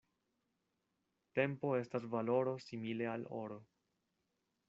Tempo 1.39 1.71
estas 1.81 2.09
valoro 2.15 2.55
simile 2.69 3.09
al 3.13 3.27
oro. 3.43 3.61